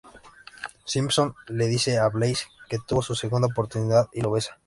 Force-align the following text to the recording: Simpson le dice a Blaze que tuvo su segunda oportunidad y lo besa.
Simpson 0.83 1.35
le 1.47 1.67
dice 1.67 1.99
a 1.99 2.09
Blaze 2.09 2.47
que 2.67 2.79
tuvo 2.79 3.03
su 3.03 3.13
segunda 3.13 3.45
oportunidad 3.45 4.07
y 4.11 4.21
lo 4.21 4.31
besa. 4.31 4.57